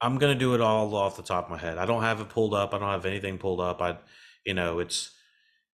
I'm 0.00 0.18
gonna 0.18 0.34
do 0.34 0.54
it 0.54 0.60
all 0.60 0.94
off 0.94 1.16
the 1.16 1.22
top 1.22 1.44
of 1.44 1.50
my 1.50 1.58
head. 1.58 1.78
I 1.78 1.86
don't 1.86 2.02
have 2.02 2.20
it 2.20 2.28
pulled 2.28 2.54
up. 2.54 2.74
I 2.74 2.78
don't 2.78 2.90
have 2.90 3.06
anything 3.06 3.38
pulled 3.38 3.60
up. 3.60 3.80
I, 3.80 3.98
you 4.44 4.54
know, 4.54 4.78
it's 4.78 5.10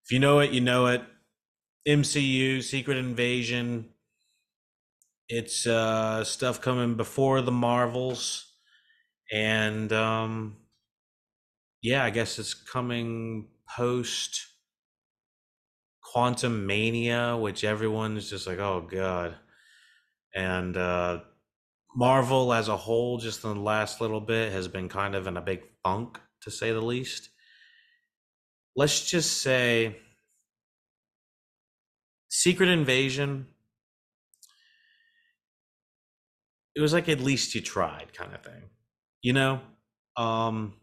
if 0.05 0.13
you 0.13 0.19
know 0.19 0.41
it, 0.41 0.53
you 0.53 0.61
know 0.61 0.87
it. 0.87 1.03
MCU, 1.87 2.63
Secret 2.63 2.97
Invasion. 2.97 3.91
It's 5.29 5.67
uh, 5.67 6.25
stuff 6.25 6.61
coming 6.61 6.95
before 6.95 7.41
the 7.41 7.53
Marvels, 7.53 8.53
and 9.33 9.93
um, 9.93 10.57
yeah, 11.83 12.05
I 12.05 12.11
guess 12.11 12.39
it's 12.39 12.55
coming 12.55 13.49
post 13.77 14.47
Quantumania, 16.15 17.41
which 17.41 17.65
everyone's 17.65 18.29
just 18.29 18.47
like, 18.47 18.59
oh 18.59 18.87
god, 18.89 19.37
and 20.35 20.77
uh, 20.77 21.21
Marvel 21.95 22.53
as 22.53 22.69
a 22.69 22.77
whole, 22.77 23.19
just 23.19 23.45
in 23.45 23.55
the 23.55 23.61
last 23.61 24.01
little 24.01 24.21
bit, 24.21 24.53
has 24.53 24.69
been 24.69 24.89
kind 24.89 25.15
of 25.15 25.27
in 25.27 25.37
a 25.37 25.43
big 25.43 25.63
funk, 25.83 26.19
to 26.43 26.51
say 26.51 26.73
the 26.73 26.81
least. 26.81 27.29
Let's 28.75 29.09
just 29.11 29.43
say 29.43 29.97
Secret 32.29 32.71
Invasion. 32.71 33.49
It 36.75 36.81
was 36.81 36.95
like 36.95 37.09
at 37.11 37.21
least 37.21 37.55
you 37.55 37.61
tried, 37.61 38.15
kind 38.15 38.35
of 38.35 38.43
thing. 38.43 38.71
You 39.21 39.35
know? 39.35 39.61
Um 40.17 40.75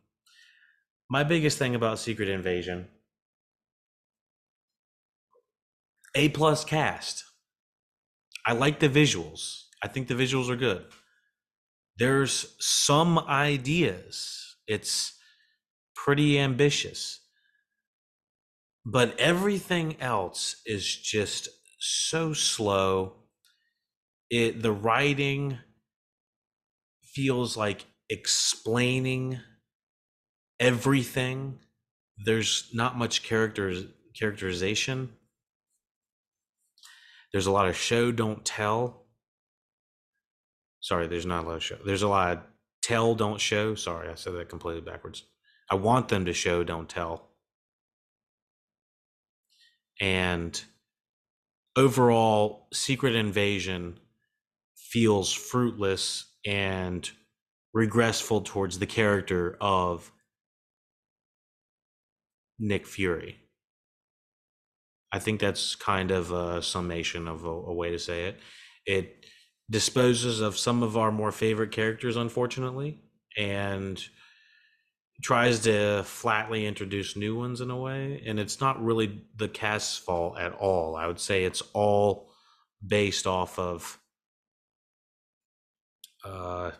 my 1.10 1.24
biggest 1.24 1.58
thing 1.58 1.74
about 1.74 1.98
Secret 1.98 2.30
Invasion 2.30 2.88
A 6.16 6.30
plus 6.30 6.64
cast. 6.64 7.24
I 8.46 8.54
like 8.54 8.80
the 8.80 8.90
visuals. 8.90 9.64
I 9.84 9.88
think 9.88 10.08
the 10.08 10.14
visuals 10.14 10.50
are 10.50 10.56
good. 10.56 10.86
There's 12.00 12.56
some 12.60 13.20
ideas. 13.20 14.56
It's 14.68 15.20
pretty 15.94 16.40
ambitious. 16.40 17.20
But 18.86 19.20
everything 19.20 19.98
else 20.00 20.62
is 20.66 20.96
just 20.96 21.50
so 21.78 22.32
slow. 22.32 23.16
It 24.30 24.62
the 24.62 24.72
writing 24.72 25.58
feels 27.04 27.58
like 27.58 27.86
explaining 28.10 29.40
everything. 30.58 31.60
There's 32.18 32.70
not 32.74 32.98
much 32.98 33.24
character 33.24 33.74
characterization. 34.18 35.10
There's 37.34 37.48
a 37.48 37.52
lot 37.52 37.68
of 37.68 37.76
show 37.76 38.14
don't 38.14 38.46
tell. 38.46 38.99
Sorry, 40.82 41.08
there's 41.08 41.26
not 41.26 41.44
a 41.46 41.48
lot 41.48 41.56
of 41.56 41.64
show. 41.64 41.78
There's 41.86 42.04
a 42.04 42.08
lot 42.08 42.38
of 42.38 42.44
tell 42.82 43.16
don't 43.16 43.40
show. 43.40 43.76
Sorry, 43.76 44.10
I 44.10 44.16
said 44.16 44.34
that 44.34 44.50
completely 44.50 44.82
backwards. 44.82 45.24
I 45.70 45.76
want 45.76 46.08
them 46.08 46.26
to 46.26 46.34
show 46.34 46.64
don't 46.64 46.90
tell. 46.90 47.30
And 50.02 50.62
overall, 51.76 52.68
Secret 52.74 53.16
Invasion 53.16 54.00
feels 54.76 55.32
fruitless 55.32 56.26
and 56.46 57.10
regressful 57.76 58.46
towards 58.46 58.80
the 58.80 58.88
character 58.88 59.58
of 59.62 60.12
Nick 62.58 62.88
Fury. 62.88 63.38
I 65.12 65.20
think 65.20 65.40
that's 65.40 65.76
kind 65.76 66.12
of 66.12 66.32
a 66.32 66.62
summation 66.62 67.28
of 67.28 67.46
a, 67.46 67.50
a, 67.50 67.74
way 67.74 67.90
to 67.92 68.00
say 68.00 68.26
it. 68.26 68.40
It 68.86 69.26
disposes 69.70 70.42
of 70.42 70.58
some 70.58 70.84
of 70.84 70.98
our 70.98 71.12
more 71.12 71.32
favorite 71.32 71.72
characters, 71.72 72.16
unfortunately, 72.16 73.00
and 73.38 74.04
tries 75.22 75.60
to 75.60 76.04
flatly 76.04 76.66
introduce 76.66 77.16
new 77.16 77.38
ones 77.38 77.62
in 77.62 77.70
a 77.70 77.78
way. 77.78 78.24
And 78.26 78.40
it's 78.40 78.62
not 78.62 78.84
really 78.84 79.22
the 79.36 79.50
cast's 79.50 79.98
fault 79.98 80.38
at 80.40 80.54
all. 80.54 80.96
I 80.96 81.08
would 81.08 81.20
say 81.20 81.44
it's 81.44 81.62
all 81.74 82.32
based 82.86 83.28
off 83.28 83.60
of 83.60 84.00
uh, 86.26 86.72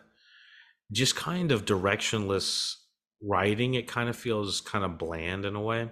just 0.90 1.16
kind 1.16 1.52
of 1.52 1.64
directionless 1.64 2.76
writing. 3.22 3.74
It 3.74 3.86
kind 3.86 4.08
of 4.08 4.16
feels 4.16 4.60
kind 4.60 4.84
of 4.84 4.98
bland 4.98 5.44
in 5.44 5.54
a 5.54 5.60
way. 5.60 5.90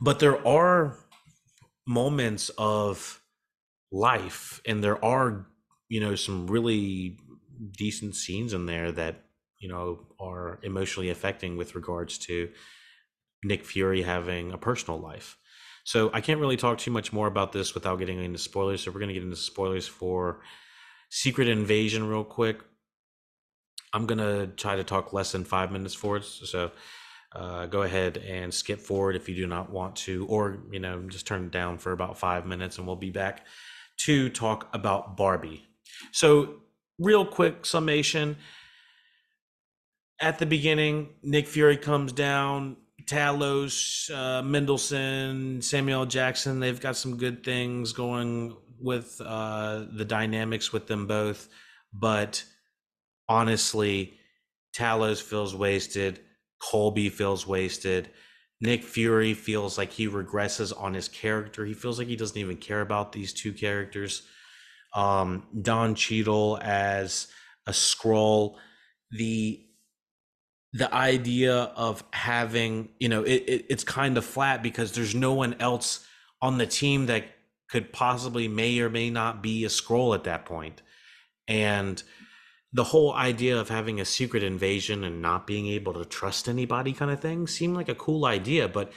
But 0.00 0.20
there 0.20 0.46
are 0.46 0.96
moments 1.86 2.50
of 2.56 3.20
life, 3.90 4.60
and 4.66 4.82
there 4.82 5.02
are, 5.04 5.46
you 5.88 6.00
know, 6.00 6.14
some 6.14 6.46
really 6.46 7.18
decent 7.72 8.14
scenes 8.14 8.52
in 8.52 8.66
there 8.66 8.92
that, 8.92 9.24
you 9.58 9.68
know, 9.68 10.06
are 10.20 10.60
emotionally 10.62 11.10
affecting 11.10 11.56
with 11.56 11.74
regards 11.74 12.18
to 12.18 12.50
Nick 13.42 13.64
Fury 13.64 14.02
having 14.02 14.52
a 14.52 14.58
personal 14.58 15.00
life. 15.00 15.36
So 15.84 16.10
I 16.12 16.20
can't 16.20 16.40
really 16.40 16.56
talk 16.56 16.78
too 16.78 16.90
much 16.90 17.12
more 17.12 17.26
about 17.26 17.52
this 17.52 17.74
without 17.74 17.98
getting 17.98 18.22
into 18.22 18.38
spoilers. 18.38 18.82
So 18.82 18.90
we're 18.90 19.00
going 19.00 19.08
to 19.08 19.14
get 19.14 19.22
into 19.22 19.36
spoilers 19.36 19.88
for 19.88 20.40
Secret 21.10 21.48
Invasion 21.48 22.06
real 22.06 22.24
quick. 22.24 22.60
I'm 23.92 24.06
gonna 24.06 24.48
try 24.48 24.76
to 24.76 24.84
talk 24.84 25.12
less 25.12 25.32
than 25.32 25.44
five 25.44 25.72
minutes 25.72 25.94
for 25.94 26.18
it. 26.18 26.24
So 26.24 26.70
uh, 27.34 27.66
go 27.66 27.82
ahead 27.82 28.18
and 28.18 28.52
skip 28.52 28.80
forward 28.80 29.16
if 29.16 29.28
you 29.28 29.34
do 29.34 29.46
not 29.46 29.70
want 29.70 29.96
to, 29.96 30.26
or 30.26 30.58
you 30.70 30.78
know, 30.78 31.02
just 31.08 31.26
turn 31.26 31.44
it 31.44 31.50
down 31.50 31.78
for 31.78 31.92
about 31.92 32.18
five 32.18 32.46
minutes, 32.46 32.78
and 32.78 32.86
we'll 32.86 32.96
be 32.96 33.10
back 33.10 33.46
to 33.98 34.28
talk 34.28 34.68
about 34.72 35.16
Barbie. 35.16 35.66
So, 36.12 36.56
real 36.98 37.24
quick 37.24 37.64
summation. 37.66 38.36
At 40.20 40.38
the 40.38 40.46
beginning, 40.46 41.10
Nick 41.22 41.46
Fury 41.46 41.76
comes 41.76 42.12
down. 42.12 42.76
Talos, 43.04 44.10
uh, 44.10 44.42
Mendelsohn, 44.42 45.62
Samuel 45.62 46.04
Jackson, 46.04 46.60
they've 46.60 46.80
got 46.80 46.94
some 46.94 47.16
good 47.16 47.42
things 47.42 47.92
going 47.92 48.54
with 48.80 49.20
uh, 49.24 49.86
the 49.90 50.04
dynamics 50.04 50.72
with 50.72 50.86
them 50.88 51.06
both, 51.06 51.48
but 51.92 52.44
honestly, 53.28 54.18
Talos 54.76 55.22
feels 55.22 55.54
wasted. 55.54 56.20
Cobie 56.60 57.08
feels 57.08 57.46
wasted. 57.46 58.10
Nick 58.60 58.82
Fury 58.84 59.34
feels 59.34 59.78
like 59.78 59.92
he 59.92 60.08
regresses 60.08 60.72
on 60.78 60.94
his 60.94 61.08
character. 61.08 61.64
He 61.64 61.74
feels 61.74 61.98
like 61.98 62.08
he 62.08 62.16
doesn't 62.16 62.36
even 62.36 62.56
care 62.56 62.80
about 62.80 63.12
these 63.12 63.32
two 63.32 63.52
characters. 63.52 64.22
Um, 64.94 65.46
Don 65.60 65.94
Cheadle 65.94 66.58
as 66.60 67.28
a 67.66 67.72
Skrull. 67.72 68.56
the 69.10 69.64
the 70.74 70.92
idea 70.92 71.54
of 71.54 72.04
having 72.12 72.90
you 72.98 73.08
know 73.08 73.22
it, 73.22 73.44
it, 73.46 73.66
it's 73.70 73.84
kind 73.84 74.18
of 74.18 74.24
flat 74.24 74.62
because 74.62 74.92
there's 74.92 75.14
no 75.14 75.32
one 75.32 75.54
else 75.60 76.06
on 76.42 76.58
the 76.58 76.66
team 76.66 77.06
that 77.06 77.24
could 77.68 77.92
possibly 77.92 78.48
may 78.48 78.78
or 78.80 78.90
may 78.90 79.08
not 79.10 79.42
be 79.42 79.64
a 79.64 79.68
Skrull 79.68 80.14
at 80.14 80.24
that 80.24 80.44
point 80.44 80.82
and 81.46 82.02
the 82.78 82.84
whole 82.84 83.12
idea 83.12 83.58
of 83.58 83.68
having 83.68 84.00
a 84.00 84.04
secret 84.04 84.44
invasion 84.44 85.02
and 85.02 85.20
not 85.20 85.48
being 85.48 85.66
able 85.66 85.92
to 85.94 86.04
trust 86.04 86.48
anybody 86.48 86.92
kind 86.92 87.10
of 87.10 87.18
thing 87.18 87.48
seemed 87.48 87.74
like 87.74 87.88
a 87.88 87.94
cool 87.96 88.24
idea 88.24 88.68
but 88.68 88.92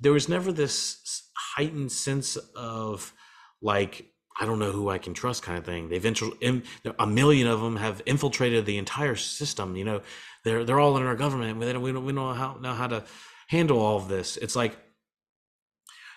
there 0.00 0.12
was 0.12 0.26
never 0.26 0.50
this 0.52 1.28
heightened 1.54 1.92
sense 1.92 2.36
of 2.56 3.12
like 3.60 4.06
I 4.40 4.46
don't 4.46 4.58
know 4.58 4.72
who 4.72 4.88
I 4.88 4.96
can 4.96 5.14
trust 5.14 5.42
kind 5.42 5.58
of 5.58 5.64
thing. 5.64 5.88
They've 5.88 6.04
in, 6.42 6.62
a 6.98 7.06
million 7.06 7.46
of 7.46 7.60
them 7.60 7.76
have 7.76 8.02
infiltrated 8.04 8.66
the 8.66 8.76
entire 8.76 9.16
system. 9.16 9.76
You 9.76 9.84
know, 9.84 10.02
they're 10.44 10.62
they're 10.62 10.78
all 10.78 10.98
in 10.98 11.04
our 11.04 11.16
government. 11.16 11.58
We 11.58 11.72
don't 11.72 11.80
we 11.80 11.92
don't, 11.92 12.04
we 12.04 12.12
don't 12.12 12.26
know 12.26 12.34
how 12.34 12.58
know 12.60 12.74
how 12.74 12.86
to 12.86 13.04
handle 13.48 13.78
all 13.78 13.96
of 13.96 14.08
this. 14.08 14.36
It's 14.36 14.54
like 14.54 14.76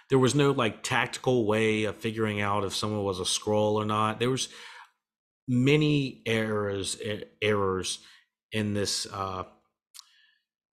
there 0.09 0.19
was 0.19 0.35
no 0.35 0.52
like 0.52 0.84
tactical 0.84 1.46
way 1.46 1.85
of 1.85 1.96
figuring 1.96 2.41
out 2.41 2.66
if 2.66 2.75
someone 2.75 3.03
was 3.06 3.22
a 3.22 3.24
Skrull 3.24 3.75
or 3.75 3.85
not. 3.85 4.19
There 4.19 4.29
was 4.29 4.50
many 5.50 6.22
errors 6.28 6.98
errors 7.41 8.00
in 8.52 8.73
this 8.76 9.08
uh, 9.12 9.44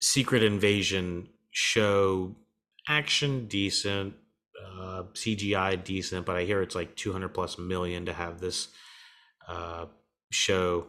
secret 0.00 0.42
invasion 0.42 1.28
show. 1.50 2.36
Action 2.88 3.48
decent, 3.48 4.14
uh, 4.64 5.02
CGI 5.14 5.82
decent, 5.82 6.24
but 6.24 6.36
I 6.36 6.44
hear 6.44 6.62
it's 6.62 6.76
like 6.76 6.94
200 6.94 7.30
plus 7.30 7.58
million 7.58 8.06
to 8.06 8.12
have 8.12 8.38
this 8.38 8.68
uh, 9.48 9.86
show, 10.30 10.86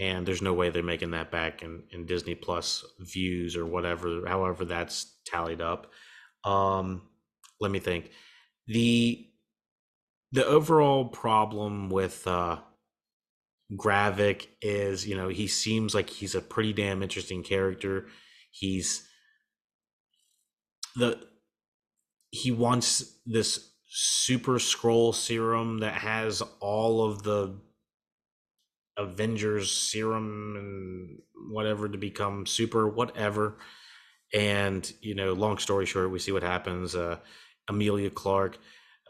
and 0.00 0.26
there's 0.26 0.42
no 0.42 0.52
way 0.52 0.70
they're 0.70 0.82
making 0.82 1.12
that 1.12 1.30
back 1.30 1.62
in, 1.62 1.84
in 1.92 2.06
Disney 2.06 2.34
Plus 2.34 2.84
views 2.98 3.54
or 3.54 3.66
whatever, 3.66 4.26
however 4.26 4.64
that's 4.64 5.14
tallied 5.26 5.60
up. 5.60 5.92
Um, 6.44 7.02
let 7.60 7.70
me 7.70 7.78
think. 7.78 8.10
the 8.66 9.28
The 10.32 10.44
overall 10.44 11.04
problem 11.04 11.88
with 11.88 12.26
uh, 12.26 12.58
Gravik 13.76 14.46
is, 14.62 15.06
you 15.06 15.16
know, 15.16 15.28
he 15.28 15.46
seems 15.46 15.94
like 15.94 16.08
he's 16.08 16.34
a 16.34 16.40
pretty 16.40 16.72
damn 16.72 17.02
interesting 17.02 17.42
character. 17.42 18.06
He's 18.50 19.06
the 20.96 21.18
he 22.30 22.50
wants 22.50 23.18
this 23.26 23.72
super 23.88 24.58
Skrull 24.58 25.14
serum 25.14 25.78
that 25.78 25.94
has 25.94 26.42
all 26.60 27.04
of 27.04 27.22
the 27.22 27.58
Avengers 28.96 29.70
serum 29.70 30.56
and 30.56 31.18
whatever 31.52 31.88
to 31.88 31.96
become 31.96 32.46
super 32.46 32.88
whatever. 32.88 33.58
And 34.34 34.90
you 35.00 35.14
know, 35.14 35.32
long 35.32 35.58
story 35.58 35.86
short, 35.86 36.10
we 36.10 36.18
see 36.18 36.32
what 36.32 36.42
happens. 36.42 36.94
Uh, 36.94 37.18
Emilia 37.68 38.10
Clarke, 38.10 38.58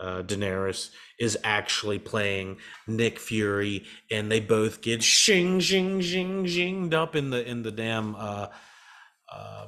uh, 0.00 0.22
Daenerys, 0.22 0.90
is 1.18 1.36
actually 1.44 1.98
playing 1.98 2.58
Nick 2.86 3.18
Fury, 3.18 3.84
and 4.10 4.30
they 4.30 4.40
both 4.40 4.80
get 4.80 5.02
shing, 5.02 5.60
shing, 5.60 6.00
shing, 6.00 6.46
shinged 6.46 6.94
up 6.94 7.16
in 7.16 7.30
the 7.30 7.46
in 7.46 7.62
the 7.62 7.72
damn 7.72 8.14
uh, 8.16 8.48
uh, 9.30 9.66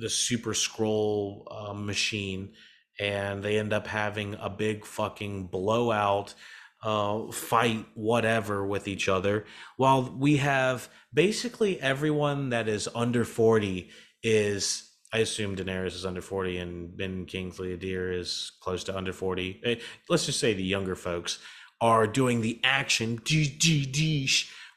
the 0.00 0.10
Super 0.10 0.52
Skrull 0.52 1.44
uh, 1.50 1.72
machine, 1.74 2.52
and 2.98 3.42
they 3.42 3.58
end 3.58 3.72
up 3.72 3.86
having 3.86 4.34
a 4.40 4.50
big 4.50 4.84
fucking 4.84 5.46
blowout 5.46 6.34
uh, 6.82 7.30
fight 7.32 7.86
whatever 7.94 8.66
with 8.66 8.88
each 8.88 9.08
other. 9.08 9.44
While 9.76 10.14
we 10.16 10.36
have 10.38 10.88
basically 11.12 11.80
everyone 11.80 12.50
that 12.50 12.68
is 12.68 12.88
under 12.94 13.24
40 13.24 13.90
is 14.22 14.85
I 15.12 15.18
assume 15.18 15.56
Daenerys 15.56 15.94
is 15.94 16.06
under 16.06 16.20
40 16.20 16.58
and 16.58 16.96
Ben 16.96 17.26
Kingsley 17.26 17.76
Adir 17.76 18.18
is 18.18 18.52
close 18.60 18.84
to 18.84 18.96
under 18.96 19.12
40. 19.12 19.60
Eh, 19.64 19.74
let's 20.08 20.26
just 20.26 20.40
say 20.40 20.52
the 20.52 20.62
younger 20.62 20.96
folks 20.96 21.38
are 21.80 22.06
doing 22.06 22.40
the 22.40 22.60
action 22.64 23.20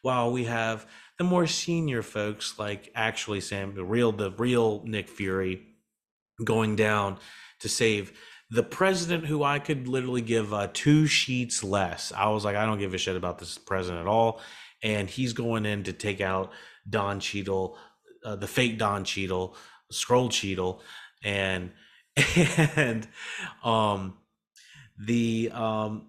while 0.01 0.31
we 0.31 0.45
have 0.45 0.85
the 1.17 1.23
more 1.23 1.47
senior 1.47 2.01
folks 2.01 2.57
like 2.59 2.91
actually 2.95 3.41
Sam 3.41 3.73
the 3.75 3.83
real 3.83 4.11
the 4.11 4.31
real 4.31 4.83
Nick 4.85 5.09
Fury 5.09 5.61
going 6.43 6.75
down 6.75 7.17
to 7.59 7.69
save 7.69 8.13
the 8.49 8.63
president 8.63 9.25
who 9.25 9.43
I 9.43 9.59
could 9.59 9.87
literally 9.87 10.21
give 10.21 10.53
uh, 10.53 10.69
two 10.73 11.05
sheets 11.05 11.63
less. 11.63 12.11
I 12.15 12.29
was 12.29 12.43
like, 12.43 12.55
I 12.55 12.65
don't 12.65 12.79
give 12.79 12.93
a 12.93 12.97
shit 12.97 13.15
about 13.15 13.37
this 13.37 13.57
president 13.57 14.01
at 14.01 14.07
all. 14.07 14.41
And 14.81 15.09
he's 15.09 15.33
going 15.33 15.65
in 15.65 15.83
to 15.83 15.93
take 15.93 16.21
out 16.21 16.51
Don 16.89 17.19
Cheadle, 17.19 17.77
uh, 18.25 18.37
the 18.37 18.47
fake 18.47 18.79
Don 18.79 19.03
Cheadle, 19.03 19.55
Skrull 19.91 20.31
Cheadle, 20.31 20.81
and 21.23 21.71
and 22.75 23.07
um 23.63 24.17
the 24.97 25.51
um 25.53 26.07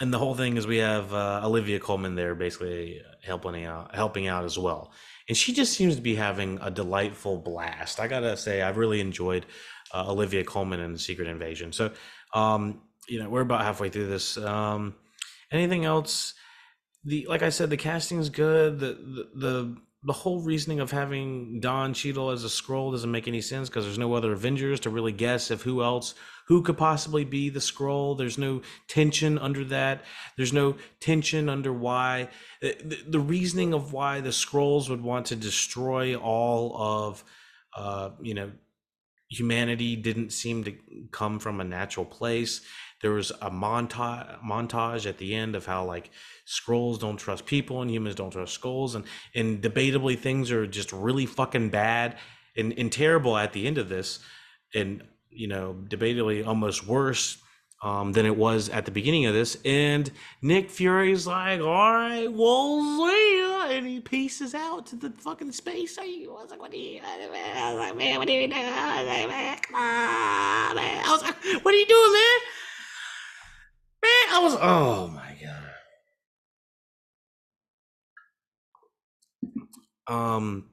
and 0.00 0.12
the 0.12 0.18
whole 0.18 0.34
thing 0.34 0.56
is 0.56 0.66
we 0.66 0.78
have 0.78 1.14
uh, 1.14 1.42
Olivia 1.44 1.78
Colman 1.78 2.16
there 2.16 2.34
basically 2.34 3.00
helping 3.22 3.64
out 3.64 3.94
helping 3.94 4.26
out 4.26 4.44
as 4.44 4.58
well. 4.58 4.90
And 5.28 5.36
she 5.36 5.52
just 5.52 5.74
seems 5.74 5.94
to 5.94 6.02
be 6.02 6.16
having 6.16 6.58
a 6.60 6.70
delightful 6.70 7.38
blast. 7.38 8.00
I 8.00 8.08
gotta 8.08 8.36
say, 8.36 8.62
I've 8.62 8.76
really 8.76 9.00
enjoyed 9.00 9.46
uh, 9.94 10.10
Olivia 10.10 10.42
Colman 10.42 10.80
in 10.80 10.96
Secret 10.98 11.28
Invasion. 11.28 11.72
So, 11.72 11.92
um, 12.34 12.82
you 13.08 13.22
know, 13.22 13.28
we're 13.28 13.42
about 13.42 13.62
halfway 13.62 13.90
through 13.90 14.08
this. 14.08 14.36
Um, 14.36 14.96
anything 15.52 15.84
else? 15.84 16.34
The 17.04 17.26
like 17.28 17.42
I 17.42 17.50
said, 17.50 17.70
the 17.70 17.76
casting 17.76 18.18
is 18.18 18.30
good. 18.30 18.80
The, 18.80 18.94
the 18.94 19.28
the 19.34 19.76
the 20.04 20.12
whole 20.12 20.40
reasoning 20.40 20.80
of 20.80 20.90
having 20.90 21.60
Don 21.60 21.94
Cheadle 21.94 22.30
as 22.30 22.44
a 22.44 22.48
Skrull 22.48 22.90
doesn't 22.90 23.10
make 23.10 23.28
any 23.28 23.40
sense 23.40 23.68
because 23.68 23.84
there's 23.84 23.98
no 23.98 24.14
other 24.14 24.32
Avengers 24.32 24.80
to 24.80 24.90
really 24.90 25.12
guess 25.12 25.50
if 25.50 25.62
who 25.62 25.82
else 25.82 26.14
who 26.46 26.62
could 26.62 26.76
possibly 26.76 27.24
be 27.24 27.48
the 27.50 27.60
Skrull. 27.60 28.18
There's 28.18 28.36
no 28.36 28.62
tension 28.88 29.38
under 29.38 29.64
that. 29.66 30.04
There's 30.36 30.52
no 30.52 30.76
tension 30.98 31.48
under 31.48 31.72
why 31.72 32.28
the, 32.60 32.98
the 33.06 33.20
reasoning 33.20 33.72
of 33.72 33.92
why 33.92 34.20
the 34.20 34.30
Skrulls 34.30 34.88
would 34.90 35.02
want 35.02 35.26
to 35.26 35.36
destroy 35.36 36.16
all 36.16 36.76
of 36.76 37.24
uh, 37.76 38.10
you 38.20 38.34
know 38.34 38.50
humanity 39.28 39.96
didn't 39.96 40.30
seem 40.30 40.64
to 40.64 40.74
come 41.10 41.38
from 41.38 41.60
a 41.60 41.64
natural 41.64 42.04
place. 42.04 42.60
There 43.02 43.10
was 43.10 43.30
a 43.42 43.50
montage 43.50 44.40
montage 44.42 45.06
at 45.06 45.18
the 45.18 45.34
end 45.34 45.54
of 45.56 45.66
how 45.66 45.84
like 45.84 46.10
Skrulls 46.46 47.00
don't 47.00 47.16
trust 47.16 47.46
people 47.46 47.82
and 47.82 47.90
humans 47.90 48.14
don't 48.14 48.30
trust 48.30 48.60
Skrulls 48.60 48.94
and 48.94 49.04
and 49.34 49.60
debatably 49.62 50.18
things 50.18 50.50
are 50.50 50.66
just 50.66 50.92
really 50.92 51.26
fucking 51.26 51.70
bad 51.70 52.16
and, 52.56 52.72
and 52.78 52.92
terrible 52.92 53.36
at 53.36 53.52
the 53.52 53.66
end 53.66 53.78
of 53.78 53.88
this 53.88 54.20
and 54.74 55.02
you 55.30 55.48
know 55.48 55.76
debatably 55.88 56.46
almost 56.46 56.86
worse 56.86 57.38
um, 57.82 58.12
than 58.12 58.26
it 58.26 58.36
was 58.36 58.68
at 58.68 58.84
the 58.84 58.90
beginning 58.92 59.26
of 59.26 59.34
this. 59.34 59.56
And 59.64 60.10
Nick 60.40 60.70
Fury's 60.70 61.26
like, 61.26 61.60
all 61.60 61.92
right, 61.92 62.32
we'll 62.32 62.80
see 63.08 63.40
ya. 63.40 63.66
And 63.70 63.86
he 63.86 64.00
pieces 64.00 64.54
out 64.54 64.86
to 64.86 64.96
the 64.96 65.10
fucking 65.10 65.52
space. 65.52 65.98
I 65.98 66.24
was 66.28 66.50
like, 66.50 66.60
what 66.60 66.72
are 66.72 66.76
you, 66.76 67.00
like, 67.02 67.96
man, 67.96 68.18
what 68.18 68.28
are 68.28 68.32
you 68.32 68.46
doing? 68.46 68.52
I 68.52 69.02
was 69.02 69.08
like, 69.08 69.28
man, 69.28 69.58
come 69.58 69.74
on, 69.74 70.76
man. 70.76 71.04
What 71.62 71.74
are 71.74 71.76
you 71.76 71.86
doing? 71.86 72.12
Man, 72.12 72.38
I 74.32 74.38
was, 74.38 74.56
oh 74.60 75.08
my 75.08 75.36
God. 80.08 80.14
Um, 80.14 80.70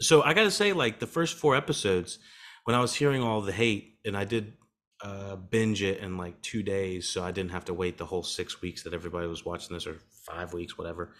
so 0.00 0.22
I 0.22 0.34
gotta 0.34 0.50
say, 0.50 0.72
like 0.72 0.98
the 0.98 1.06
first 1.06 1.36
four 1.36 1.54
episodes, 1.54 2.18
when 2.64 2.74
I 2.74 2.80
was 2.80 2.94
hearing 2.94 3.22
all 3.22 3.40
the 3.42 3.52
hate, 3.52 3.98
and 4.04 4.16
I 4.16 4.24
did 4.24 4.54
uh, 5.02 5.36
binge 5.36 5.82
it 5.82 6.00
in 6.00 6.16
like 6.16 6.42
two 6.42 6.62
days, 6.62 7.08
so 7.08 7.22
I 7.22 7.30
didn't 7.30 7.52
have 7.52 7.66
to 7.66 7.74
wait 7.74 7.96
the 7.96 8.06
whole 8.06 8.22
six 8.24 8.60
weeks 8.60 8.82
that 8.82 8.92
everybody 8.92 9.28
was 9.28 9.44
watching 9.44 9.74
this, 9.74 9.86
or 9.86 9.98
five 10.26 10.52
weeks, 10.52 10.76
whatever. 10.76 11.14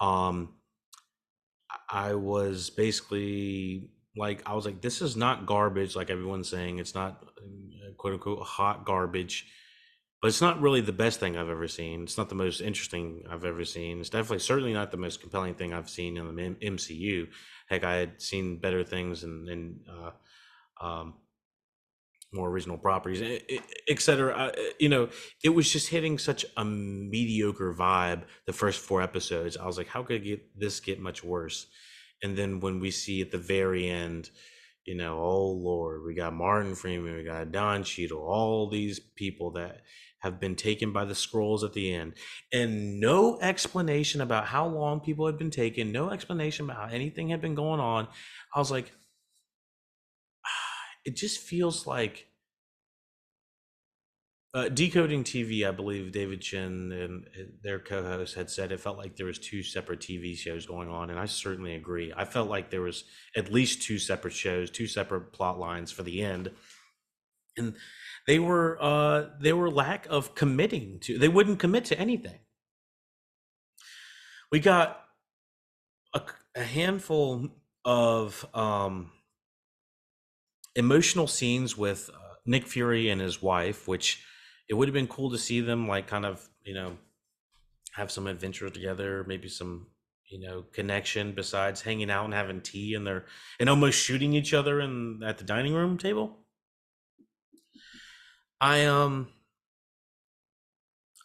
Um, 0.00 0.54
I 1.90 2.14
was 2.14 2.70
basically 2.70 3.90
like, 4.16 4.42
I 4.46 4.54
was 4.54 4.64
like, 4.64 4.82
this 4.82 5.00
is 5.02 5.16
not 5.16 5.46
garbage, 5.46 5.96
like 5.96 6.10
everyone's 6.10 6.48
saying. 6.48 6.78
It's 6.78 6.94
not 6.94 7.24
uh, 7.38 7.92
quote 7.96 8.14
unquote 8.14 8.42
hot 8.42 8.84
garbage, 8.84 9.46
but 10.20 10.28
it's 10.28 10.40
not 10.40 10.60
really 10.60 10.80
the 10.80 10.92
best 10.92 11.20
thing 11.20 11.36
I've 11.36 11.50
ever 11.50 11.68
seen. 11.68 12.02
It's 12.02 12.18
not 12.18 12.28
the 12.28 12.34
most 12.34 12.60
interesting 12.60 13.24
I've 13.30 13.44
ever 13.44 13.64
seen. 13.64 14.00
It's 14.00 14.10
definitely, 14.10 14.38
certainly 14.38 14.72
not 14.72 14.90
the 14.90 14.96
most 14.96 15.20
compelling 15.20 15.54
thing 15.54 15.72
I've 15.72 15.90
seen 15.90 16.16
in 16.16 16.34
the 16.34 16.42
MCU. 16.66 17.28
Heck, 17.68 17.84
I 17.84 17.96
had 17.96 18.20
seen 18.22 18.58
better 18.58 18.82
things 18.82 19.24
and, 19.24 19.80
uh, 19.88 20.84
um, 20.84 21.14
more 22.32 22.50
original 22.50 22.76
properties, 22.76 23.40
etc. 23.88 24.52
You 24.78 24.88
know, 24.88 25.08
it 25.44 25.50
was 25.50 25.72
just 25.72 25.88
hitting 25.88 26.18
such 26.18 26.44
a 26.56 26.64
mediocre 26.64 27.74
vibe 27.74 28.24
the 28.46 28.52
first 28.52 28.80
four 28.80 29.02
episodes. 29.02 29.56
I 29.56 29.66
was 29.66 29.78
like, 29.78 29.88
how 29.88 30.02
could 30.02 30.24
get 30.24 30.58
this 30.58 30.80
get 30.80 31.00
much 31.00 31.24
worse? 31.24 31.66
And 32.22 32.36
then 32.36 32.60
when 32.60 32.80
we 32.80 32.90
see 32.90 33.20
at 33.20 33.30
the 33.30 33.38
very 33.38 33.88
end, 33.88 34.30
you 34.84 34.94
know, 34.94 35.18
oh 35.18 35.50
Lord, 35.50 36.02
we 36.04 36.14
got 36.14 36.32
Martin 36.32 36.74
Freeman, 36.74 37.16
we 37.16 37.24
got 37.24 37.52
Don 37.52 37.82
Cheadle, 37.82 38.18
all 38.18 38.68
these 38.68 39.00
people 39.00 39.52
that 39.52 39.82
have 40.20 40.40
been 40.40 40.56
taken 40.56 40.92
by 40.92 41.04
the 41.04 41.14
Skrulls 41.14 41.62
at 41.62 41.72
the 41.72 41.92
end, 41.92 42.14
and 42.52 43.00
no 43.00 43.38
explanation 43.40 44.20
about 44.20 44.46
how 44.46 44.66
long 44.66 45.00
people 45.00 45.26
had 45.26 45.38
been 45.38 45.50
taken, 45.50 45.92
no 45.92 46.10
explanation 46.10 46.64
about 46.64 46.88
how 46.88 46.94
anything 46.94 47.28
had 47.28 47.40
been 47.40 47.54
going 47.54 47.80
on. 47.80 48.08
I 48.54 48.58
was 48.58 48.70
like, 48.70 48.92
it 51.04 51.16
just 51.16 51.40
feels 51.40 51.86
like 51.86 52.26
uh, 54.56 54.70
decoding 54.70 55.22
TV. 55.22 55.68
I 55.68 55.70
believe 55.70 56.12
David 56.12 56.40
Chin 56.40 56.90
and 56.90 57.26
uh, 57.38 57.44
their 57.62 57.78
co-host 57.78 58.34
had 58.34 58.50
said 58.50 58.72
it 58.72 58.80
felt 58.80 58.96
like 58.96 59.14
there 59.14 59.26
was 59.26 59.38
two 59.38 59.62
separate 59.62 60.00
TV 60.00 60.34
shows 60.34 60.64
going 60.64 60.88
on, 60.88 61.10
and 61.10 61.18
I 61.18 61.26
certainly 61.26 61.74
agree. 61.74 62.12
I 62.16 62.24
felt 62.24 62.48
like 62.48 62.70
there 62.70 62.80
was 62.80 63.04
at 63.36 63.52
least 63.52 63.82
two 63.82 63.98
separate 63.98 64.32
shows, 64.32 64.70
two 64.70 64.86
separate 64.86 65.32
plot 65.32 65.58
lines 65.58 65.92
for 65.92 66.02
the 66.02 66.22
end, 66.22 66.50
and 67.56 67.74
they 68.26 68.38
were 68.38 68.78
uh, 68.80 69.26
they 69.40 69.52
were 69.52 69.70
lack 69.70 70.06
of 70.10 70.34
committing 70.34 70.98
to. 71.00 71.18
They 71.18 71.28
wouldn't 71.28 71.58
commit 71.58 71.84
to 71.86 71.98
anything. 71.98 72.40
We 74.50 74.60
got 74.60 75.00
a, 76.14 76.22
a 76.54 76.62
handful 76.62 77.48
of 77.84 78.46
um, 78.54 79.10
emotional 80.74 81.26
scenes 81.26 81.76
with 81.76 82.10
uh, 82.12 82.34
Nick 82.44 82.66
Fury 82.66 83.08
and 83.08 83.20
his 83.20 83.42
wife, 83.42 83.86
which 83.88 84.24
it 84.68 84.74
would 84.74 84.88
have 84.88 84.94
been 84.94 85.08
cool 85.08 85.30
to 85.30 85.38
see 85.38 85.60
them 85.60 85.88
like 85.88 86.06
kind 86.06 86.26
of 86.26 86.48
you 86.64 86.74
know 86.74 86.96
have 87.94 88.10
some 88.10 88.26
adventure 88.26 88.68
together, 88.70 89.24
maybe 89.26 89.48
some 89.48 89.86
you 90.28 90.40
know 90.40 90.64
connection 90.72 91.32
besides 91.32 91.82
hanging 91.82 92.10
out 92.10 92.24
and 92.24 92.34
having 92.34 92.60
tea 92.60 92.94
and 92.94 93.06
they're 93.06 93.24
and 93.60 93.68
almost 93.68 93.98
shooting 93.98 94.32
each 94.32 94.52
other 94.52 94.80
in 94.80 95.22
at 95.24 95.38
the 95.38 95.44
dining 95.44 95.74
room 95.74 95.96
table. 95.96 96.38
I 98.60 98.84
um 98.86 99.28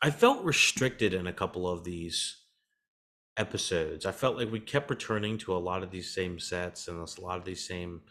I 0.01 0.11
felt 0.11 0.43
restricted 0.43 1.13
in 1.13 1.27
a 1.27 1.33
couple 1.33 1.67
of 1.67 1.83
these 1.83 2.37
episodes. 3.37 4.05
I 4.05 4.11
felt 4.11 4.37
like 4.37 4.51
we 4.51 4.59
kept 4.59 4.89
returning 4.89 5.37
to 5.39 5.55
a 5.55 5.59
lot 5.59 5.83
of 5.83 5.91
these 5.91 6.13
same 6.13 6.39
sets 6.39 6.87
and 6.87 6.97
a 6.99 7.21
lot 7.21 7.39
of 7.39 7.45
these 7.45 7.67
same 7.67 8.03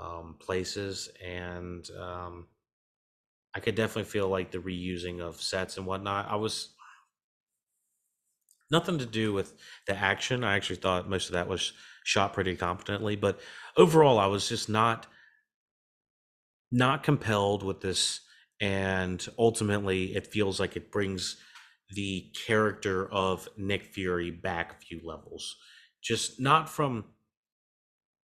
um, 0.00 0.36
places, 0.40 1.10
and 1.24 1.88
um, 1.98 2.48
I 3.54 3.60
could 3.60 3.74
definitely 3.74 4.10
feel 4.10 4.28
like 4.28 4.50
the 4.50 4.58
reusing 4.58 5.20
of 5.20 5.40
sets 5.40 5.76
and 5.76 5.86
whatnot. 5.86 6.28
I 6.28 6.36
was 6.36 6.74
nothing 8.70 8.98
to 8.98 9.06
do 9.06 9.32
with 9.32 9.54
the 9.86 9.96
action. 9.96 10.44
I 10.44 10.56
actually 10.56 10.76
thought 10.76 11.08
most 11.08 11.26
of 11.26 11.32
that 11.32 11.48
was 11.48 11.72
shot 12.04 12.32
pretty 12.32 12.56
competently, 12.56 13.16
but 13.16 13.40
overall, 13.76 14.18
I 14.18 14.26
was 14.26 14.48
just 14.48 14.68
not 14.68 15.06
not 16.72 17.02
compelled 17.02 17.62
with 17.62 17.80
this. 17.80 18.20
And 18.60 19.26
ultimately, 19.38 20.14
it 20.14 20.26
feels 20.26 20.60
like 20.60 20.76
it 20.76 20.92
brings 20.92 21.36
the 21.90 22.30
character 22.46 23.10
of 23.10 23.48
Nick 23.56 23.84
Fury 23.84 24.30
back 24.30 24.72
a 24.72 24.84
few 24.84 25.00
levels. 25.02 25.56
Just 26.02 26.40
not 26.40 26.68
from 26.68 27.04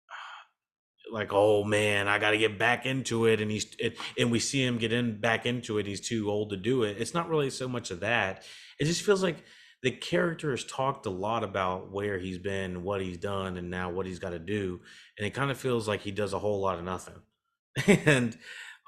like, 1.13 1.33
oh 1.33 1.65
man, 1.65 2.09
I 2.09 2.19
got 2.19 2.31
to 2.31 2.39
get 2.39 2.59
back 2.59 2.87
into 2.87 3.27
it, 3.27 3.41
and 3.41 3.51
he's 3.51 3.67
it, 3.79 3.99
and 4.19 4.31
we 4.31 4.39
see 4.39 4.65
him 4.65 4.79
get 4.79 4.93
in 4.93 5.21
back 5.21 5.47
into 5.47 5.79
it. 5.79 5.87
He's 5.87 6.01
too 6.01 6.31
old 6.31 6.51
to 6.51 6.57
do 6.57 6.83
it. 6.83 6.97
It's 6.99 7.15
not 7.15 7.29
really 7.29 7.51
so 7.51 7.69
much 7.69 7.91
of 7.91 8.01
that. 8.01 8.45
It 8.81 8.87
just 8.87 9.03
feels 9.03 9.23
like 9.23 9.45
the 9.83 9.91
character 9.91 10.51
has 10.51 10.65
talked 10.65 11.05
a 11.05 11.11
lot 11.11 11.45
about 11.45 11.93
where 11.93 12.19
he's 12.19 12.39
been, 12.39 12.83
what 12.83 13.03
he's 13.03 13.19
done, 13.19 13.59
and 13.59 13.71
now 13.71 13.91
what 13.91 14.07
he's 14.07 14.19
got 14.19 14.31
to 14.31 14.39
do, 14.39 14.81
and 15.19 15.27
it 15.27 15.35
kind 15.35 15.51
of 15.51 15.59
feels 15.59 15.87
like 15.87 16.01
he 16.01 16.11
does 16.11 16.33
a 16.33 16.39
whole 16.39 16.61
lot 16.61 16.79
of 16.79 16.85
nothing, 16.85 17.21
and 17.87 18.37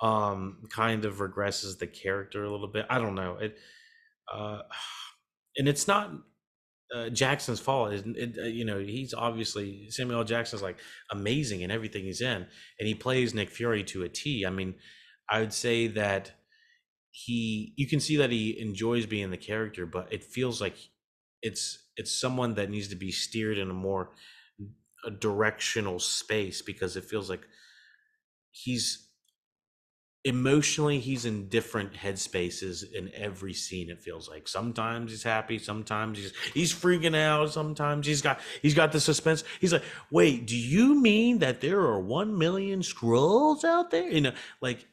um, 0.02 0.66
kind 0.70 1.04
of 1.04 1.16
regresses 1.16 1.78
the 1.78 1.86
character 1.86 2.44
a 2.44 2.50
little 2.50 2.68
bit. 2.68 2.86
I 2.90 2.98
don't 2.98 3.14
know 3.14 3.36
it, 3.36 3.56
uh, 4.32 4.62
and 5.56 5.68
it's 5.68 5.88
not 5.88 6.12
uh, 6.94 7.08
Jackson's 7.08 7.60
fault. 7.60 7.92
It, 7.92 8.06
it, 8.16 8.38
uh, 8.38 8.46
you 8.46 8.64
know, 8.64 8.78
he's 8.78 9.14
obviously 9.14 9.90
Samuel. 9.90 10.24
Jackson's 10.24 10.62
like 10.62 10.78
amazing 11.10 11.62
in 11.62 11.70
everything 11.70 12.04
he's 12.04 12.20
in, 12.20 12.46
and 12.78 12.88
he 12.88 12.94
plays 12.94 13.34
Nick 13.34 13.50
Fury 13.50 13.82
to 13.84 14.04
a 14.04 14.08
T. 14.08 14.44
I 14.46 14.50
mean, 14.50 14.74
I 15.28 15.40
would 15.40 15.52
say 15.52 15.88
that 15.88 16.32
he, 17.10 17.72
you 17.76 17.88
can 17.88 17.98
see 18.00 18.16
that 18.16 18.30
he 18.30 18.60
enjoys 18.60 19.06
being 19.06 19.30
the 19.30 19.36
character, 19.36 19.86
but 19.86 20.12
it 20.12 20.22
feels 20.22 20.60
like 20.60 20.76
it's 21.42 21.78
it's 21.96 22.18
someone 22.18 22.54
that 22.54 22.70
needs 22.70 22.88
to 22.88 22.96
be 22.96 23.10
steered 23.10 23.58
in 23.58 23.70
a 23.70 23.74
more 23.74 24.10
a 25.04 25.10
directional 25.10 25.98
space 25.98 26.62
because 26.62 26.96
it 26.96 27.04
feels 27.04 27.30
like 27.30 27.46
he's 28.50 29.08
emotionally 30.26 30.98
he's 30.98 31.24
in 31.24 31.48
different 31.48 31.92
headspaces 31.94 32.92
in 32.92 33.10
every 33.14 33.54
scene 33.54 33.88
it 33.88 34.02
feels 34.02 34.28
like. 34.28 34.48
Sometimes 34.48 35.12
he's 35.12 35.22
happy 35.22 35.58
sometimes 35.58 36.18
he's 36.18 36.32
he's 36.52 36.74
freaking 36.74 37.16
out 37.16 37.52
sometimes 37.52 38.06
he's 38.06 38.22
got 38.22 38.40
he's 38.60 38.74
got 38.74 38.92
the 38.92 39.00
suspense. 39.00 39.44
He's 39.60 39.72
like 39.72 39.84
wait 40.10 40.46
do 40.46 40.56
you 40.56 41.00
mean 41.00 41.38
that 41.38 41.60
there 41.60 41.80
are 41.80 42.00
1 42.00 42.36
million 42.36 42.80
Skrulls 42.80 43.64
out 43.64 43.90
there? 43.90 44.08
You 44.10 44.20
know 44.20 44.32
like 44.60 44.84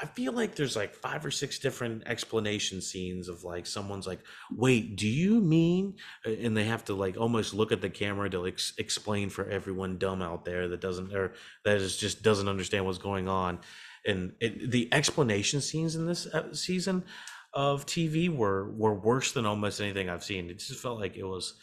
I 0.00 0.06
feel 0.06 0.32
like 0.32 0.56
there's 0.56 0.74
like 0.74 0.92
five 0.92 1.24
or 1.24 1.30
six 1.30 1.60
different 1.60 2.02
explanation 2.06 2.80
scenes 2.80 3.28
of 3.28 3.44
like 3.44 3.64
someone's 3.64 4.08
like, 4.08 4.18
"Wait, 4.50 4.96
do 4.96 5.06
you 5.06 5.40
mean?" 5.40 5.94
Uh, 6.26 6.30
and 6.30 6.56
they 6.56 6.64
have 6.64 6.84
to 6.86 6.94
like 6.94 7.16
almost 7.16 7.54
look 7.54 7.70
at 7.70 7.80
the 7.80 7.88
camera 7.88 8.28
to 8.30 8.40
like 8.40 8.58
explain 8.76 9.28
for 9.30 9.48
everyone 9.48 9.98
dumb 9.98 10.20
out 10.20 10.44
there 10.44 10.66
that 10.68 10.80
doesn't 10.80 11.14
or 11.14 11.34
that 11.64 11.76
is 11.76 11.96
just 11.96 12.24
doesn't 12.24 12.48
understand 12.48 12.84
what's 12.84 12.98
going 12.98 13.28
on 13.28 13.60
and 14.06 14.32
it, 14.40 14.70
the 14.70 14.88
explanation 14.92 15.60
scenes 15.60 15.96
in 15.96 16.06
this 16.06 16.26
uh, 16.26 16.52
season 16.52 17.04
of 17.52 17.86
TV 17.86 18.34
were 18.34 18.70
were 18.70 18.94
worse 18.94 19.32
than 19.32 19.46
almost 19.46 19.80
anything 19.80 20.08
I've 20.08 20.24
seen. 20.24 20.50
It 20.50 20.58
just 20.58 20.80
felt 20.80 21.00
like 21.00 21.16
it 21.16 21.24
was 21.24 21.54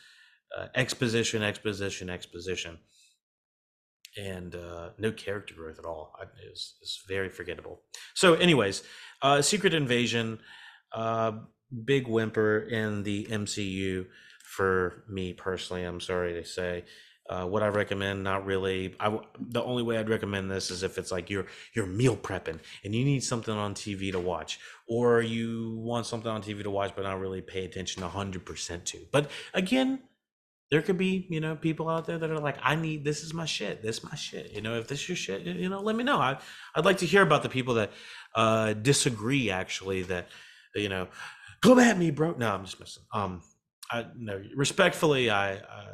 uh, 0.58 0.68
exposition, 0.76 1.44
exposition, 1.44 2.10
exposition, 2.10 2.80
and 4.18 4.56
uh, 4.56 4.90
no 4.98 5.12
character 5.12 5.54
growth 5.54 5.80
at 5.80 5.86
all. 5.86 6.14
It 6.22 6.50
was, 6.50 6.76
it 6.82 6.84
was 6.84 7.00
very 7.08 7.30
forgettable. 7.30 7.82
So, 8.16 8.34
anyways, 8.34 8.84
uh, 9.22 9.42
Secret 9.42 9.74
Invasion, 9.74 10.40
uh, 10.94 11.34
big 11.86 12.08
whimper 12.08 12.60
in 12.60 13.04
the 13.04 13.26
MCU 13.26 14.08
for 14.44 15.04
me 15.08 15.34
personally. 15.34 15.84
I'm 15.84 16.02
sorry 16.02 16.34
to 16.34 16.46
say. 16.46 16.84
Uh, 17.30 17.46
what 17.46 17.64
I 17.64 17.68
recommend, 17.68 18.24
not 18.24 18.46
really. 18.46 18.96
I 19.00 19.18
the 19.40 19.64
only 19.64 19.84
way 19.84 19.98
I'd 19.98 20.10
recommend 20.10 20.52
this 20.52 20.70
is 20.70 20.84
if 20.84 20.98
it's 20.98 21.12
like 21.12 21.30
you're 21.30 21.46
you're 21.74 21.86
meal 21.86 22.18
prepping 22.18 22.60
and 22.84 22.94
you 22.94 23.06
need 23.06 23.24
something 23.24 23.56
on 23.56 23.74
TV 23.74 24.12
to 24.12 24.20
watch, 24.20 24.60
or 24.88 25.22
you 25.22 25.78
want 25.78 26.08
something 26.08 26.30
on 26.30 26.42
TV 26.42 26.64
to 26.64 26.70
watch 26.70 26.94
but 26.96 27.04
not 27.04 27.20
really 27.20 27.42
pay 27.42 27.64
attention 27.64 28.02
hundred 28.02 28.46
percent 28.46 28.86
to. 28.88 28.98
But 29.12 29.30
again, 29.54 30.00
there 30.72 30.82
could 30.82 30.98
be 30.98 31.28
you 31.30 31.40
know 31.40 31.56
people 31.56 31.88
out 31.88 32.06
there 32.06 32.18
that 32.18 32.30
are 32.30 32.40
like, 32.40 32.58
I 32.64 32.76
need 32.76 33.06
this 33.06 33.24
is 33.24 33.34
my 33.34 33.46
shit, 33.46 33.82
this 33.82 34.00
is 34.00 34.04
my 34.04 34.16
shit. 34.16 34.52
You 34.52 34.62
know, 34.62 34.78
if 34.78 34.88
this 34.88 35.02
is 35.02 35.10
your 35.10 35.16
shit, 35.16 35.44
you 35.44 35.70
know, 35.70 35.80
let 35.80 35.96
me 35.96 36.04
know. 36.04 36.18
I 36.18 36.38
I'd 36.76 36.86
like 36.86 36.98
to 36.98 37.06
hear 37.06 37.22
about 37.22 37.44
the 37.44 37.50
people 37.50 37.76
that 37.76 37.92
uh, 38.36 38.74
disagree. 38.74 39.52
Actually, 39.52 40.02
that 40.04 40.28
you 40.76 40.90
know, 40.90 41.08
come 41.62 41.80
at 41.80 41.98
me, 41.98 42.12
bro. 42.12 42.34
No, 42.38 42.52
I'm 42.52 42.66
just 42.66 42.80
messing. 42.80 43.04
Um, 43.14 43.42
I 43.92 44.08
no 44.18 44.42
respectfully, 44.56 45.30
I. 45.30 45.54
I 45.54 45.86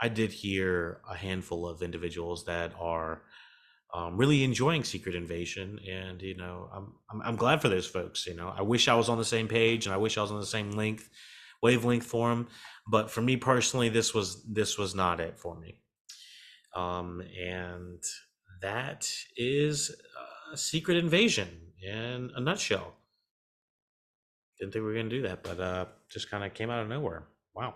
I 0.00 0.08
did 0.08 0.32
hear 0.32 1.00
a 1.10 1.16
handful 1.16 1.66
of 1.66 1.82
individuals 1.82 2.44
that 2.44 2.72
are 2.78 3.22
um, 3.94 4.16
really 4.16 4.44
enjoying 4.44 4.84
Secret 4.84 5.14
Invasion, 5.14 5.78
and 5.90 6.20
you 6.20 6.36
know, 6.36 6.68
I'm, 6.74 6.92
I'm, 7.10 7.22
I'm 7.22 7.36
glad 7.36 7.62
for 7.62 7.68
those 7.68 7.86
folks. 7.86 8.26
You 8.26 8.34
know, 8.34 8.52
I 8.54 8.62
wish 8.62 8.88
I 8.88 8.94
was 8.94 9.08
on 9.08 9.16
the 9.16 9.24
same 9.24 9.48
page, 9.48 9.86
and 9.86 9.94
I 9.94 9.98
wish 9.98 10.18
I 10.18 10.22
was 10.22 10.32
on 10.32 10.40
the 10.40 10.46
same 10.46 10.72
length, 10.72 11.08
wavelength 11.62 12.04
for 12.04 12.28
them. 12.28 12.48
But 12.86 13.10
for 13.10 13.22
me 13.22 13.36
personally, 13.36 13.88
this 13.88 14.12
was 14.12 14.44
this 14.44 14.76
was 14.76 14.94
not 14.94 15.20
it 15.20 15.38
for 15.38 15.58
me. 15.58 15.78
Um, 16.74 17.22
and 17.40 18.02
that 18.60 19.08
is 19.36 19.90
uh, 19.90 20.56
Secret 20.56 20.98
Invasion 20.98 21.48
in 21.82 22.30
a 22.36 22.40
nutshell. 22.40 22.92
Didn't 24.58 24.72
think 24.72 24.82
we 24.82 24.92
were 24.92 24.96
gonna 24.96 25.08
do 25.08 25.22
that, 25.22 25.42
but 25.42 25.58
uh, 25.58 25.86
just 26.10 26.30
kind 26.30 26.44
of 26.44 26.52
came 26.52 26.68
out 26.68 26.82
of 26.82 26.88
nowhere. 26.88 27.28
Wow 27.54 27.74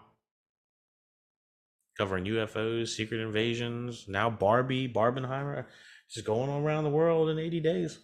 covering 2.01 2.25
UFOs, 2.25 2.89
secret 2.89 3.21
invasions, 3.21 4.07
now 4.09 4.31
Barbie, 4.31 4.89
Barbenheimer, 4.89 5.67
just 6.11 6.25
going 6.25 6.49
around 6.49 6.85
the 6.85 6.91
world 6.91 7.29
in 7.29 7.39
80 7.39 7.61
days. 7.61 7.99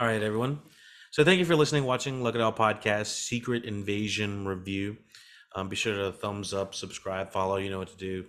All 0.00 0.08
right, 0.08 0.20
everyone. 0.20 0.58
So 1.12 1.22
thank 1.22 1.38
you 1.38 1.44
for 1.44 1.54
listening, 1.54 1.84
watching 1.84 2.20
LuckyDog 2.20 2.56
Podcast, 2.56 3.06
Secret 3.06 3.64
Invasion 3.64 4.44
Review. 4.44 4.96
Um, 5.54 5.68
be 5.68 5.76
sure 5.76 5.94
to 5.94 6.10
thumbs 6.10 6.52
up, 6.52 6.74
subscribe, 6.74 7.30
follow, 7.30 7.58
you 7.58 7.70
know 7.70 7.78
what 7.78 7.90
to 7.90 7.96
do. 7.96 8.24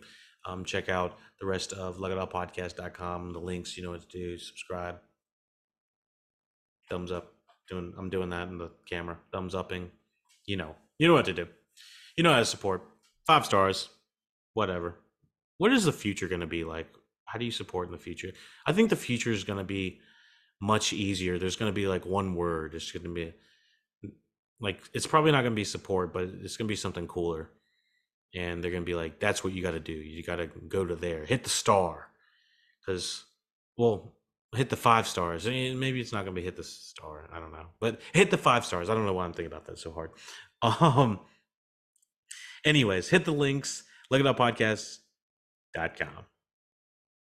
Um, 0.46 0.64
check 0.64 0.90
out 0.90 1.18
the 1.40 1.48
rest 1.48 1.74
of 1.74 1.98
luckydogpodcast.com, 1.98 3.34
the 3.34 3.40
links, 3.40 3.76
you 3.76 3.82
know 3.82 3.90
what 3.90 4.08
to 4.08 4.08
do, 4.16 4.38
subscribe. 4.38 4.98
Thumbs 6.88 7.12
up. 7.12 7.32
Doing 7.68 7.96
I'm 7.98 8.12
doing 8.12 8.30
that 8.30 8.48
in 8.48 8.60
the 8.60 8.70
camera. 8.88 9.18
Thumbs 9.32 9.56
upping 9.56 9.90
you 10.46 10.58
know, 10.58 10.76
you 10.98 11.08
know 11.08 11.14
what 11.14 11.26
to 11.26 11.34
do. 11.34 11.48
You 12.18 12.24
know 12.24 12.34
how 12.34 12.40
to 12.40 12.46
support. 12.46 12.84
Five 13.28 13.46
stars, 13.46 13.90
whatever. 14.54 14.96
What 15.58 15.72
is 15.72 15.86
the 15.86 15.92
future 15.92 16.28
going 16.28 16.42
to 16.42 16.48
be 16.48 16.64
like? 16.64 16.88
How 17.26 17.40
do 17.40 17.46
you 17.46 17.52
support 17.52 17.88
in 17.88 17.92
the 17.92 17.98
future? 17.98 18.32
I 18.66 18.72
think 18.72 18.90
the 18.90 18.96
future 18.96 19.32
is 19.32 19.44
going 19.44 19.58
to 19.58 19.66
be 19.66 20.00
much 20.62 20.94
easier. 20.94 21.38
There's 21.38 21.56
going 21.56 21.72
to 21.72 21.76
be 21.76 21.88
like 21.88 22.06
one 22.06 22.36
word. 22.36 22.76
It's 22.76 22.92
going 22.92 23.04
to 23.04 23.14
be 23.14 23.34
like 24.60 24.80
it's 24.94 25.08
probably 25.08 25.32
not 25.32 25.42
going 25.42 25.54
to 25.54 25.56
be 25.56 25.64
support, 25.64 26.14
but 26.14 26.24
it's 26.24 26.58
going 26.58 26.68
to 26.68 26.72
be 26.72 26.76
something 26.76 27.08
cooler. 27.08 27.50
And 28.34 28.64
they're 28.64 28.72
going 28.72 28.84
to 28.84 28.86
be 28.86 28.96
like, 28.96 29.20
that's 29.20 29.44
what 29.44 29.54
you 29.54 29.62
got 29.62 29.72
to 29.72 29.80
do. 29.80 29.94
You 29.94 30.22
got 30.24 30.38
to 30.38 30.48
go 30.48 30.86
to 30.86 30.96
there, 30.96 31.26
hit 31.26 31.44
the 31.44 31.50
star, 31.50 32.10
because 32.80 33.24
well, 33.78 34.14
hit 34.54 34.70
the 34.70 34.76
five 34.76 35.08
stars. 35.08 35.46
Maybe 35.46 36.00
it's 36.00 36.12
not 36.12 36.26
going 36.26 36.36
to 36.36 36.42
be 36.42 36.46
hit 36.46 36.56
the 36.56 36.64
star. 36.64 37.28
I 37.32 37.40
don't 37.40 37.52
know, 37.52 37.68
but 37.80 38.00
hit 38.14 38.32
the 38.32 38.38
five 38.38 38.66
stars. 38.66 38.90
I 38.90 38.94
don't 38.94 39.06
know 39.06 39.14
why 39.14 39.26
I'm 39.26 39.34
thinking 39.34 39.52
about 39.52 39.66
that 39.66 39.80
so 39.80 39.92
hard. 39.92 40.12
Um. 40.62 41.20
Anyways, 42.66 43.10
hit 43.10 43.26
the 43.26 43.32
links. 43.32 43.84
LuckyDogPodcast.com. 44.12 46.26